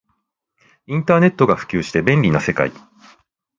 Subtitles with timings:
[0.87, 2.71] インターネットが普及して便利な世界